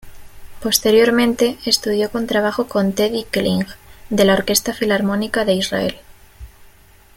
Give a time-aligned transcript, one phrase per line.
[0.63, 3.67] Posteriormente estudió contrabajo con Teddy Kling,
[4.09, 5.99] de la Orquesta Filarmónica de Israel.